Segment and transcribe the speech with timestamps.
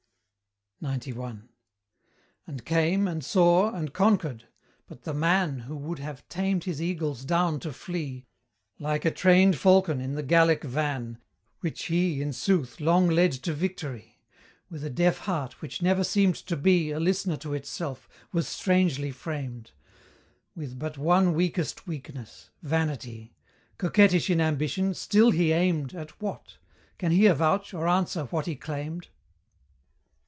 [0.83, 1.43] XCI.
[2.47, 4.47] And came, and saw, and conquered.
[4.87, 8.25] But the man Who would have tamed his eagles down to flee,
[8.79, 11.19] Like a trained falcon, in the Gallic van,
[11.59, 14.17] Which he, in sooth, long led to victory,
[14.71, 19.11] With a deaf heart which never seemed to be A listener to itself, was strangely
[19.11, 19.73] framed;
[20.55, 23.35] With but one weakest weakness vanity:
[23.77, 26.57] Coquettish in ambition, still he aimed At what?
[26.97, 29.09] Can he avouch, or answer what he claimed?